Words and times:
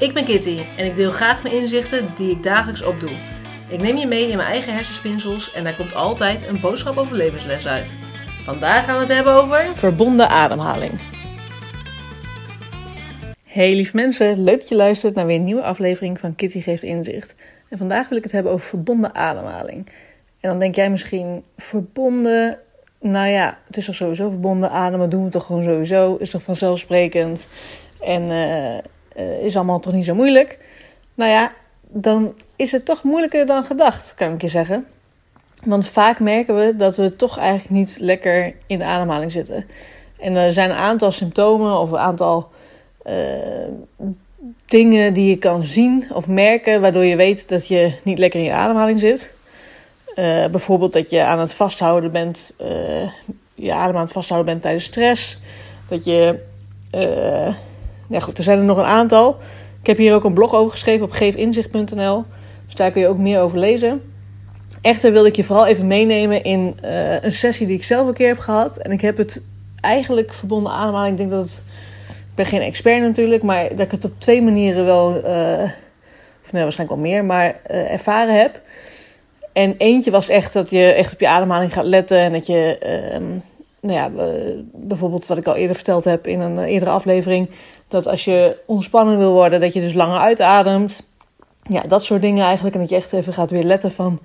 Ik 0.00 0.14
ben 0.14 0.24
Kitty 0.24 0.58
en 0.76 0.86
ik 0.86 0.96
deel 0.96 1.10
graag 1.10 1.42
mijn 1.42 1.54
inzichten 1.54 2.12
die 2.14 2.30
ik 2.30 2.42
dagelijks 2.42 2.82
opdoe. 2.82 3.10
Ik 3.68 3.80
neem 3.80 3.96
je 3.96 4.06
mee 4.06 4.28
in 4.28 4.36
mijn 4.36 4.48
eigen 4.48 4.74
hersenspinsels 4.74 5.52
en 5.52 5.64
daar 5.64 5.76
komt 5.76 5.94
altijd 5.94 6.46
een 6.46 6.60
boodschap 6.60 6.96
over 6.96 7.16
levensles 7.16 7.66
uit. 7.66 7.96
Vandaag 8.42 8.84
gaan 8.84 8.94
we 8.94 9.00
het 9.00 9.12
hebben 9.12 9.34
over 9.34 9.76
verbonden 9.76 10.28
ademhaling. 10.28 10.92
Hey 13.44 13.74
lief 13.74 13.94
mensen, 13.94 14.44
leuk 14.44 14.58
dat 14.58 14.68
je 14.68 14.76
luistert 14.76 15.14
naar 15.14 15.26
weer 15.26 15.36
een 15.36 15.44
nieuwe 15.44 15.62
aflevering 15.62 16.20
van 16.20 16.34
Kitty 16.34 16.60
Geeft 16.60 16.82
Inzicht. 16.82 17.34
En 17.68 17.78
vandaag 17.78 18.08
wil 18.08 18.18
ik 18.18 18.24
het 18.24 18.32
hebben 18.32 18.52
over 18.52 18.66
verbonden 18.66 19.14
ademhaling. 19.14 19.86
En 20.40 20.48
dan 20.48 20.58
denk 20.58 20.74
jij 20.74 20.90
misschien, 20.90 21.44
verbonden, 21.56 22.58
nou 23.00 23.28
ja, 23.28 23.58
het 23.66 23.76
is 23.76 23.84
toch 23.84 23.94
sowieso 23.94 24.28
verbonden 24.30 24.70
ademen, 24.70 25.10
doen 25.10 25.24
we 25.24 25.30
toch 25.30 25.46
gewoon 25.46 25.64
sowieso, 25.64 26.16
is 26.16 26.30
toch 26.30 26.42
vanzelfsprekend. 26.42 27.46
En 28.00 28.22
uh, 28.22 28.78
is 29.42 29.56
allemaal 29.56 29.80
toch 29.80 29.92
niet 29.92 30.04
zo 30.04 30.14
moeilijk. 30.14 30.58
Nou 31.14 31.30
ja, 31.30 31.52
dan 31.88 32.34
is 32.56 32.72
het 32.72 32.84
toch 32.84 33.02
moeilijker 33.02 33.46
dan 33.46 33.64
gedacht, 33.64 34.14
kan 34.14 34.32
ik 34.32 34.40
je 34.40 34.48
zeggen. 34.48 34.86
Want 35.64 35.86
vaak 35.86 36.20
merken 36.20 36.56
we 36.56 36.76
dat 36.76 36.96
we 36.96 37.16
toch 37.16 37.38
eigenlijk 37.38 37.70
niet 37.70 37.96
lekker 38.00 38.54
in 38.66 38.78
de 38.78 38.84
ademhaling 38.84 39.32
zitten. 39.32 39.66
En 40.18 40.34
er 40.36 40.52
zijn 40.52 40.70
een 40.70 40.76
aantal 40.76 41.12
symptomen 41.12 41.78
of 41.78 41.90
een 41.90 41.98
aantal 41.98 42.48
uh, 43.06 43.14
dingen 44.66 45.12
die 45.12 45.28
je 45.28 45.38
kan 45.38 45.64
zien 45.64 46.06
of 46.12 46.28
merken, 46.28 46.80
waardoor 46.80 47.04
je 47.04 47.16
weet 47.16 47.48
dat 47.48 47.68
je 47.68 47.92
niet 48.04 48.18
lekker 48.18 48.40
in 48.40 48.46
je 48.46 48.52
ademhaling 48.52 49.00
zit. 49.00 49.32
Uh, 50.16 50.46
bijvoorbeeld 50.46 50.92
dat 50.92 51.10
je 51.10 51.24
aan 51.24 51.38
het 51.38 51.52
vasthouden 51.52 52.12
bent, 52.12 52.54
je 53.54 53.72
adem 53.72 53.96
aan 53.96 54.02
het 54.02 54.12
vasthouden 54.12 54.50
bent 54.50 54.62
tijdens 54.62 54.84
stress. 54.84 55.38
Dat 55.88 56.04
je, 56.04 56.38
ja 58.10 58.20
goed, 58.20 58.38
er 58.38 58.44
zijn 58.44 58.58
er 58.58 58.64
nog 58.64 58.76
een 58.76 58.84
aantal. 58.84 59.36
Ik 59.80 59.86
heb 59.86 59.96
hier 59.96 60.14
ook 60.14 60.24
een 60.24 60.34
blog 60.34 60.54
over 60.54 60.72
geschreven 60.72 61.04
op 61.04 61.12
geefinzicht.nl. 61.12 62.24
Dus 62.66 62.74
daar 62.74 62.90
kun 62.90 63.00
je 63.00 63.08
ook 63.08 63.18
meer 63.18 63.40
over 63.40 63.58
lezen. 63.58 64.02
Echter 64.80 65.12
wilde 65.12 65.28
ik 65.28 65.36
je 65.36 65.44
vooral 65.44 65.66
even 65.66 65.86
meenemen 65.86 66.42
in 66.42 66.78
uh, 66.84 67.22
een 67.22 67.32
sessie 67.32 67.66
die 67.66 67.76
ik 67.76 67.84
zelf 67.84 68.06
een 68.06 68.14
keer 68.14 68.28
heb 68.28 68.38
gehad. 68.38 68.78
En 68.78 68.90
ik 68.90 69.00
heb 69.00 69.16
het 69.16 69.42
eigenlijk 69.80 70.32
verbonden 70.32 70.72
ademhaling. 70.72 71.12
Ik 71.12 71.18
denk 71.18 71.30
dat 71.30 71.44
het. 71.44 71.62
Ik 72.08 72.36
ben 72.36 72.46
geen 72.46 72.60
expert 72.60 73.00
natuurlijk, 73.00 73.42
maar 73.42 73.68
dat 73.68 73.80
ik 73.80 73.90
het 73.90 74.04
op 74.04 74.12
twee 74.18 74.42
manieren 74.42 74.84
wel. 74.84 75.16
Uh, 75.16 75.62
of 76.42 76.52
nee, 76.52 76.62
waarschijnlijk 76.62 77.00
wel 77.00 77.10
meer, 77.10 77.24
maar 77.24 77.60
uh, 77.70 77.92
ervaren 77.92 78.38
heb. 78.38 78.60
En 79.52 79.74
eentje 79.78 80.10
was 80.10 80.28
echt 80.28 80.52
dat 80.52 80.70
je 80.70 80.84
echt 80.84 81.12
op 81.12 81.20
je 81.20 81.28
ademhaling 81.28 81.72
gaat 81.72 81.84
letten. 81.84 82.18
En 82.18 82.32
dat 82.32 82.46
je. 82.46 82.78
Nou 83.80 83.94
ja, 83.94 84.10
bijvoorbeeld 84.72 85.26
wat 85.26 85.38
ik 85.38 85.46
al 85.46 85.54
eerder 85.54 85.76
verteld 85.76 86.04
heb 86.04 86.26
in 86.26 86.40
een 86.40 86.58
eerdere 86.58 86.90
aflevering. 86.90 87.50
Dat 87.88 88.06
als 88.06 88.24
je 88.24 88.56
ontspannen 88.66 89.18
wil 89.18 89.32
worden, 89.32 89.60
dat 89.60 89.72
je 89.72 89.80
dus 89.80 89.94
langer 89.94 90.18
uitademt. 90.18 91.02
Ja, 91.62 91.80
dat 91.80 92.04
soort 92.04 92.20
dingen 92.20 92.44
eigenlijk. 92.44 92.74
En 92.74 92.80
dat 92.80 92.90
je 92.90 92.96
echt 92.96 93.12
even 93.12 93.32
gaat 93.32 93.50
weer 93.50 93.62
letten 93.62 93.90
van 93.90 94.18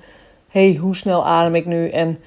hey, 0.50 0.76
hoe 0.76 0.95
snel 0.95 1.26
adem 1.26 1.56
ik 1.56 1.66
nu 1.66 1.89
en 1.89 2.20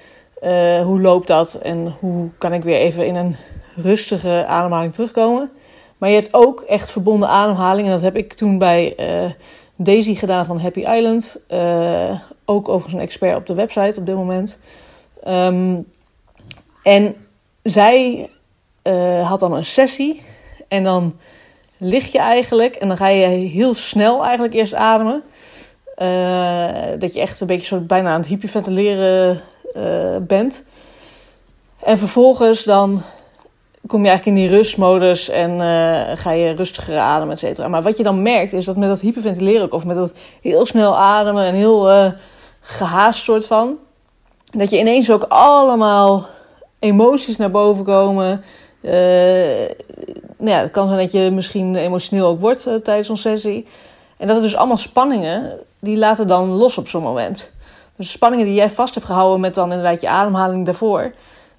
uh, 0.43 0.83
hoe 0.83 1.01
loopt 1.01 1.27
dat 1.27 1.55
en 1.55 1.95
hoe 2.01 2.29
kan 2.39 2.53
ik 2.53 2.63
weer 2.63 2.79
even 2.79 3.07
in 3.07 3.15
een 3.15 3.37
rustige 3.77 4.45
ademhaling 4.47 4.93
terugkomen. 4.93 5.51
Maar 5.99 6.09
je 6.09 6.15
hebt 6.15 6.35
ook 6.35 6.61
echt 6.61 6.91
verbonden 6.91 7.29
ademhaling 7.29 7.87
en 7.87 7.93
dat 7.93 8.03
heb 8.03 8.17
ik 8.17 8.33
toen 8.33 8.59
bij 8.59 8.95
uh, 9.01 9.31
Daisy 9.77 10.15
gedaan 10.15 10.47
van 10.47 10.61
Happy 10.61 10.81
Island. 10.81 11.41
Uh, 11.51 12.21
ook 12.45 12.69
overigens 12.69 12.95
een 12.95 13.01
expert 13.01 13.37
op 13.37 13.47
de 13.47 13.55
website 13.55 14.01
op 14.01 14.07
dit 14.07 14.15
moment. 14.15 14.59
Um, 15.29 15.87
en 16.83 17.15
zij 17.63 18.31
had 19.23 19.41
dan 19.41 19.53
een 19.53 19.65
sessie 19.65 20.23
en 20.69 20.85
dan 20.85 21.17
lig 21.77 22.13
je 22.13 22.19
eigenlijk 22.19 22.75
en 22.75 22.89
dan 22.89 22.97
ga 22.97 23.09
je 23.09 23.27
heel 23.27 23.75
snel 23.75 24.25
eigenlijk 24.25 24.55
eerst 24.55 24.75
ademen. 24.75 25.23
Uh, 26.03 26.99
dat 26.99 27.15
je 27.15 27.21
echt 27.21 27.41
een 27.41 27.47
beetje 27.47 27.67
soort 27.67 27.87
bijna 27.87 28.11
aan 28.11 28.21
het 28.21 28.29
hyperventileren 28.29 29.41
uh, 29.77 30.17
bent. 30.21 30.65
En 31.83 31.99
vervolgens 31.99 32.63
dan 32.63 33.03
kom 33.87 34.03
je 34.03 34.09
eigenlijk 34.09 34.39
in 34.39 34.49
die 34.49 34.57
rustmodus 34.57 35.29
en 35.29 35.61
ga 36.17 36.31
je 36.31 36.51
rustiger 36.51 36.99
ademen, 36.99 37.33
et 37.33 37.39
cetera. 37.39 37.69
Maar 37.69 37.83
wat 37.83 37.97
je 37.97 38.03
dan 38.03 38.23
merkt 38.23 38.53
is 38.53 38.65
dat 38.65 38.77
met 38.77 38.89
dat 38.89 39.01
hyperventileren 39.01 39.73
of 39.73 39.85
met 39.85 39.97
dat 39.97 40.13
heel 40.43 40.67
snel 40.67 40.97
ademen 40.97 41.45
en 41.45 41.55
heel 41.55 42.13
gehaast 42.61 43.23
soort 43.23 43.47
van, 43.47 43.77
dat 44.45 44.71
je 44.71 44.79
ineens 44.79 45.11
ook 45.11 45.25
allemaal 45.29 46.27
emoties 46.79 47.37
naar 47.37 47.51
boven 47.51 47.85
komen. 47.85 48.45
nou 50.37 50.51
ja, 50.51 50.61
het 50.61 50.71
kan 50.71 50.87
zijn 50.89 51.01
dat 51.01 51.13
je 51.13 51.31
misschien 51.31 51.75
emotioneel 51.75 52.27
ook 52.27 52.41
wordt 52.41 52.63
tijdens 52.83 53.07
zo'n 53.07 53.17
sessie. 53.17 53.67
En 54.17 54.27
dat 54.27 54.37
er 54.37 54.43
dus 54.43 54.57
allemaal 54.57 54.77
spanningen, 54.77 55.59
die 55.79 55.97
laten 55.97 56.27
dan 56.27 56.49
los 56.49 56.79
op 56.79 56.89
zo'n 56.89 57.03
moment. 57.03 57.53
Dus 57.97 58.11
spanningen 58.11 58.47
die 58.47 58.55
jij 58.55 58.71
vast 58.71 58.95
hebt 58.95 59.07
gehouden 59.07 59.41
met 59.41 59.55
dan 59.55 59.71
inderdaad 59.71 60.01
je 60.01 60.09
ademhaling 60.09 60.65
daarvoor, 60.65 61.13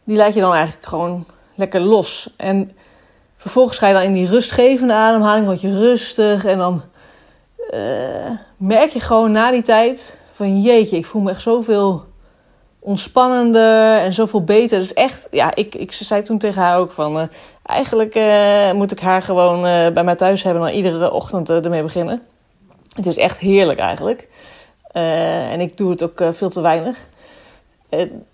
die 0.03 0.17
laat 0.17 0.33
je 0.33 0.39
dan 0.39 0.53
eigenlijk 0.53 0.85
gewoon 0.85 1.25
lekker 1.55 1.79
los. 1.81 2.33
En 2.37 2.71
vervolgens 3.37 3.77
ga 3.77 3.87
je 3.87 3.93
dan 3.93 4.03
in 4.03 4.13
die 4.13 4.27
rustgevende 4.27 4.93
ademhaling, 4.93 5.45
word 5.45 5.61
je 5.61 5.77
rustig 5.77 6.45
en 6.45 6.57
dan 6.57 6.81
uh, 7.73 7.79
merk 8.57 8.89
je 8.89 8.99
gewoon 8.99 9.31
na 9.31 9.51
die 9.51 9.61
tijd 9.61 10.21
van 10.31 10.61
jeetje, 10.61 10.97
ik 10.97 11.05
voel 11.05 11.21
me 11.21 11.29
echt 11.29 11.41
zoveel 11.41 12.05
ontspannender 12.79 13.97
en 13.97 14.13
zoveel 14.13 14.43
beter. 14.43 14.79
Dus 14.79 14.93
echt, 14.93 15.27
ja, 15.31 15.55
ik, 15.55 15.75
ik 15.75 15.91
zei 15.91 16.21
toen 16.21 16.37
tegen 16.37 16.61
haar 16.61 16.77
ook 16.77 16.91
van... 16.91 17.17
Uh, 17.17 17.23
eigenlijk 17.63 18.15
uh, 18.15 18.71
moet 18.71 18.91
ik 18.91 18.99
haar 18.99 19.21
gewoon 19.21 19.65
uh, 19.65 19.87
bij 19.89 20.03
mij 20.03 20.15
thuis 20.15 20.43
hebben... 20.43 20.67
en 20.67 20.73
iedere 20.73 21.11
ochtend 21.11 21.49
ermee 21.49 21.81
beginnen. 21.81 22.21
Het 22.95 23.05
is 23.05 23.17
echt 23.17 23.37
heerlijk 23.37 23.79
eigenlijk. 23.79 24.27
En 24.91 25.59
ik 25.59 25.77
doe 25.77 25.89
het 25.89 26.03
ook 26.03 26.23
veel 26.31 26.49
te 26.49 26.61
weinig. 26.61 27.07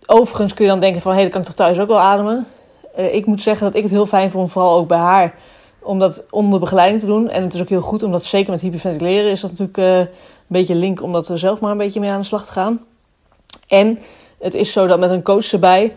Overigens 0.05 0.53
kun 0.53 0.65
je 0.65 0.71
dan 0.71 0.79
denken 0.79 1.01
van... 1.01 1.13
hé, 1.13 1.21
dan 1.21 1.29
kan 1.29 1.41
ik 1.41 1.47
toch 1.47 1.55
thuis 1.55 1.79
ook 1.79 1.87
wel 1.87 1.99
ademen? 1.99 2.47
ik 2.95 3.25
moet 3.25 3.41
zeggen 3.41 3.65
dat 3.65 3.75
ik 3.75 3.83
het 3.83 3.91
heel 3.91 4.05
fijn 4.05 4.31
vond, 4.31 4.51
vooral 4.51 4.77
ook 4.77 4.87
bij 4.87 4.97
haar... 4.97 5.35
om 5.79 5.99
dat 5.99 6.25
onder 6.29 6.59
begeleiding 6.59 6.99
te 6.99 7.05
doen. 7.05 7.29
En 7.29 7.43
het 7.43 7.53
is 7.53 7.61
ook 7.61 7.69
heel 7.69 7.81
goed, 7.81 8.03
omdat 8.03 8.23
zeker 8.23 8.51
met 8.51 8.61
hyperventileren... 8.61 9.31
is 9.31 9.41
dat 9.41 9.49
natuurlijk 9.49 9.77
een 9.77 10.09
beetje 10.47 10.75
link 10.75 11.01
om 11.01 11.11
dat 11.11 11.31
zelf 11.33 11.59
maar 11.59 11.71
een 11.71 11.77
beetje 11.77 11.99
mee 11.99 12.11
aan 12.11 12.19
de 12.19 12.25
slag 12.25 12.45
te 12.45 12.51
gaan. 12.51 12.85
En 13.67 13.99
het 14.45 14.53
is 14.53 14.71
zo 14.71 14.87
dat 14.87 14.99
met 14.99 15.11
een 15.11 15.23
coach 15.23 15.51
erbij... 15.51 15.93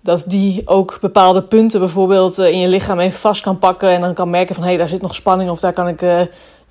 dat 0.00 0.24
die 0.26 0.62
ook 0.64 0.98
bepaalde 1.00 1.42
punten 1.42 1.80
bijvoorbeeld 1.80 2.38
in 2.38 2.58
je 2.58 2.68
lichaam 2.68 3.00
even 3.00 3.20
vast 3.20 3.42
kan 3.42 3.58
pakken... 3.58 3.88
en 3.88 4.00
dan 4.00 4.14
kan 4.14 4.30
merken 4.30 4.54
van, 4.54 4.64
hé, 4.64 4.68
hey, 4.68 4.78
daar 4.78 4.88
zit 4.88 5.02
nog 5.02 5.14
spanning... 5.14 5.50
of 5.50 5.60
daar 5.60 5.72
kan 5.72 5.88
ik 5.88 6.02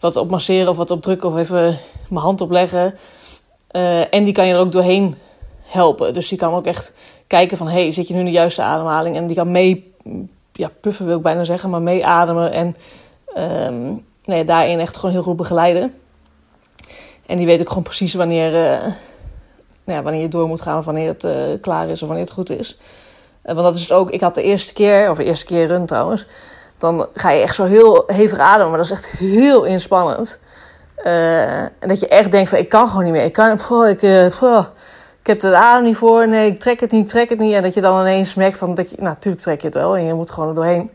wat 0.04 0.16
op 0.16 0.30
masseren 0.30 0.70
of 0.70 0.78
wat 0.78 0.92
op 0.92 1.02
drukken 1.02 1.30
of 1.30 1.38
even 1.38 1.78
mijn 2.10 2.26
hand 2.26 2.42
op 2.42 2.52
leggen. 2.52 2.96
Uh, 3.72 4.14
en 4.14 4.24
die 4.24 4.34
kan 4.34 4.48
je 4.48 4.54
er 4.54 4.60
ook 4.60 4.72
doorheen 4.72 5.16
helpen. 5.62 6.14
Dus 6.14 6.28
die 6.28 6.38
kan 6.38 6.54
ook 6.54 6.66
echt 6.66 6.94
kijken 7.28 7.58
van, 7.58 7.68
hey, 7.68 7.92
zit 7.92 8.08
je 8.08 8.14
nu 8.14 8.20
in 8.20 8.26
de 8.26 8.32
juiste 8.32 8.62
ademhaling? 8.62 9.16
En 9.16 9.28
die 9.28 9.36
kan 9.36 9.52
mee, 9.52 9.94
ja, 10.52 10.70
puffen 10.82 11.06
wil 11.06 11.18
ik 11.18 11.24
bijna 11.24 11.44
zeggen, 11.44 11.70
maar 11.70 11.82
mee 11.82 12.06
ademen. 12.06 12.52
En 12.52 12.76
um, 13.68 14.06
nee, 14.26 14.46
daarin 14.46 14.80
echt 14.80 14.98
gewoon 14.98 15.16
heel 15.16 15.24
goed 15.24 15.36
begeleiden. 15.36 15.94
En 17.26 17.38
die 17.38 17.46
weet 17.46 17.60
ook 17.62 17.68
gewoon 17.68 17.84
precies 17.84 18.14
wanneer, 18.14 18.82
nou 19.84 19.98
ja, 19.98 20.04
wanneer 20.04 20.22
je 20.22 20.28
door 20.28 20.48
moet 20.48 20.62
gaan, 20.62 20.84
wanneer 20.84 21.08
het 21.08 21.24
uh, 21.24 21.32
klaar 21.62 21.90
is 21.90 22.02
of 22.02 22.08
wanneer 22.08 22.26
het 22.26 22.34
goed 22.34 22.50
is. 22.50 22.80
want 23.42 23.58
dat 23.58 23.76
is 23.76 23.82
het 23.82 23.92
ook, 23.92 24.10
ik 24.10 24.22
had 24.22 24.36
de 24.36 24.44
eerste 24.44 24.74
keer, 24.74 25.10
of 25.10 25.18
de 25.18 25.24
eerste 25.24 25.46
keer 25.46 25.68
run 25.68 25.86
trouwens 25.86 26.26
dan 26.84 27.08
ga 27.14 27.30
je 27.30 27.42
echt 27.42 27.56
zo 27.56 27.66
heel 27.66 28.04
hevig 28.08 28.38
ademen. 28.38 28.70
Maar 28.70 28.78
dat 28.78 28.86
is 28.86 28.92
echt 28.92 29.08
heel 29.08 29.64
inspannend. 29.64 30.40
Uh, 31.06 31.62
en 31.62 31.88
dat 31.88 32.00
je 32.00 32.08
echt 32.08 32.32
denkt 32.32 32.50
van, 32.50 32.60
ik 32.60 32.70
kan 32.70 32.88
gewoon 32.88 33.04
niet 33.04 33.14
meer. 33.14 33.24
Ik 33.24 33.34
kan, 33.34 33.52
ik, 33.88 34.02
ik 35.22 35.28
heb 35.28 35.42
het 35.42 35.54
adem 35.54 35.84
niet 35.84 35.98
voor. 35.98 36.28
Nee, 36.28 36.52
ik 36.52 36.60
trek 36.60 36.80
het 36.80 36.92
niet, 36.92 37.10
trek 37.10 37.30
het 37.30 37.40
niet. 37.40 37.54
En 37.54 37.62
dat 37.62 37.74
je 37.74 37.82
dan 37.82 38.00
ineens 38.00 38.36
merkt 38.36 38.58
van, 38.58 38.74
dat 38.74 38.90
je, 38.90 38.96
nou, 38.96 39.10
natuurlijk 39.10 39.44
trek 39.44 39.62
je 39.62 39.68
het 39.68 39.76
wel. 39.76 39.98
En 39.98 40.06
je 40.06 40.14
moet 40.14 40.32
gewoon 40.32 40.50
er 40.50 40.56
doorheen. 40.56 40.92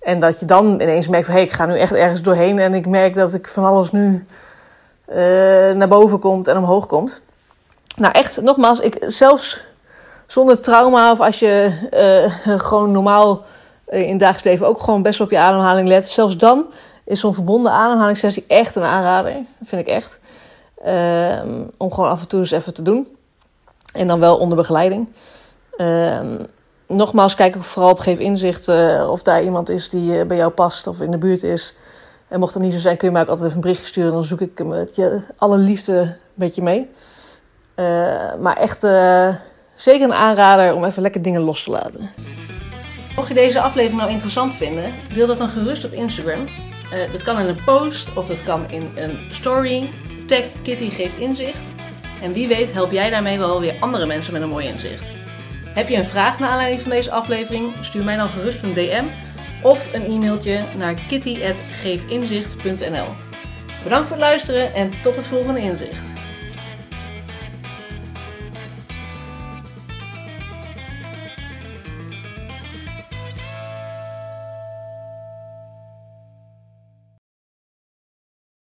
En 0.00 0.20
dat 0.20 0.40
je 0.40 0.46
dan 0.46 0.80
ineens 0.80 1.08
merkt 1.08 1.26
van, 1.26 1.34
hé, 1.34 1.40
hey, 1.40 1.48
ik 1.48 1.56
ga 1.56 1.66
nu 1.66 1.78
echt 1.78 1.92
ergens 1.92 2.22
doorheen. 2.22 2.58
En 2.58 2.74
ik 2.74 2.86
merk 2.86 3.14
dat 3.14 3.34
ik 3.34 3.48
van 3.48 3.64
alles 3.64 3.90
nu 3.90 4.26
naar 5.74 5.88
boven 5.88 6.18
komt 6.18 6.48
en 6.48 6.56
omhoog 6.56 6.86
komt. 6.86 7.22
Nou, 7.96 8.12
echt, 8.12 8.40
nogmaals, 8.40 8.80
ik, 8.80 9.04
zelfs 9.06 9.60
zonder 10.26 10.60
trauma 10.60 11.10
of 11.10 11.20
als 11.20 11.38
je 11.38 11.72
gewoon 12.58 12.90
normaal 12.90 13.44
eh, 13.84 14.08
in 14.08 14.18
dagelijks 14.18 14.44
leven 14.44 14.66
ook 14.66 14.80
gewoon 14.80 15.02
best 15.02 15.20
op 15.20 15.30
je 15.30 15.38
ademhaling 15.38 15.88
let. 15.88 16.08
Zelfs 16.08 16.36
dan 16.36 16.66
is 17.04 17.20
zo'n 17.20 17.34
verbonden 17.34 17.72
ademhalingssessie 17.72 18.44
echt 18.48 18.76
een 18.76 18.82
aanrader. 18.82 19.32
Vind 19.62 19.82
ik 19.82 19.88
echt. 19.88 20.20
Uh, 20.86 21.40
om 21.76 21.92
gewoon 21.92 22.10
af 22.10 22.20
en 22.20 22.28
toe 22.28 22.40
eens 22.40 22.50
even 22.50 22.74
te 22.74 22.82
doen. 22.82 23.16
En 23.92 24.06
dan 24.06 24.20
wel 24.20 24.36
onder 24.36 24.56
begeleiding. 24.56 25.08
Uh, 25.76 26.20
nogmaals, 26.86 27.34
kijk 27.34 27.56
ook 27.56 27.64
vooral 27.64 27.90
op 27.90 27.98
Geef 27.98 28.18
Inzicht 28.18 28.68
uh, 28.68 29.10
of 29.10 29.22
daar 29.22 29.42
iemand 29.42 29.68
is 29.68 29.88
die 29.88 30.24
bij 30.24 30.36
jou 30.36 30.50
past 30.50 30.86
of 30.86 31.00
in 31.00 31.10
de 31.10 31.18
buurt 31.18 31.42
is. 31.42 31.74
En 32.28 32.40
mocht 32.40 32.52
dat 32.52 32.62
niet 32.62 32.72
zo 32.72 32.78
zijn, 32.78 32.96
kun 32.96 33.06
je 33.06 33.12
mij 33.12 33.22
ook 33.22 33.28
altijd 33.28 33.46
even 33.46 33.56
een 33.56 33.62
berichtje 33.62 33.86
sturen. 33.86 34.12
Dan 34.12 34.24
zoek 34.24 34.40
ik 34.40 34.58
hem 34.58 34.68
met 34.68 34.96
je, 34.96 35.20
alle 35.36 35.56
liefde 35.56 36.16
met 36.34 36.54
je 36.54 36.62
mee. 36.62 36.90
Maar 38.40 38.56
echt 38.56 38.80
zeker 39.76 40.02
een 40.02 40.14
aanrader 40.14 40.74
om 40.74 40.84
even 40.84 41.02
lekker 41.02 41.22
dingen 41.22 41.40
los 41.40 41.64
te 41.64 41.70
laten. 41.70 42.10
Mocht 43.16 43.28
je 43.28 43.34
deze 43.34 43.60
aflevering 43.60 44.00
nou 44.00 44.10
interessant 44.10 44.54
vinden, 44.54 44.92
deel 45.14 45.26
dat 45.26 45.38
dan 45.38 45.48
gerust 45.48 45.84
op 45.84 45.92
Instagram. 45.92 46.44
Uh, 46.44 46.50
dat 47.12 47.22
kan 47.22 47.38
in 47.38 47.46
een 47.46 47.64
post 47.64 48.16
of 48.16 48.26
dat 48.26 48.42
kan 48.42 48.70
in 48.70 48.90
een 48.94 49.18
story. 49.30 49.90
Tag 50.26 50.42
Kitty 50.62 50.90
geeft 50.90 51.16
inzicht. 51.16 51.62
En 52.22 52.32
wie 52.32 52.48
weet 52.48 52.72
help 52.72 52.92
jij 52.92 53.10
daarmee 53.10 53.38
wel 53.38 53.60
weer 53.60 53.76
andere 53.80 54.06
mensen 54.06 54.32
met 54.32 54.42
een 54.42 54.48
mooi 54.48 54.66
inzicht. 54.66 55.12
Heb 55.68 55.88
je 55.88 55.96
een 55.96 56.04
vraag 56.04 56.38
naar 56.38 56.50
aanleiding 56.50 56.82
van 56.82 56.90
deze 56.90 57.10
aflevering? 57.10 57.72
Stuur 57.80 58.04
mij 58.04 58.16
dan 58.16 58.28
gerust 58.28 58.62
een 58.62 58.74
DM 58.74 59.04
of 59.62 59.94
een 59.94 60.04
e-mailtje 60.04 60.64
naar 60.76 60.94
kitty.geefinzicht.nl 60.94 63.06
Bedankt 63.82 64.08
voor 64.08 64.16
het 64.16 64.26
luisteren 64.26 64.74
en 64.74 64.90
tot 65.02 65.16
het 65.16 65.26
volgende 65.26 65.60
inzicht. 65.60 66.23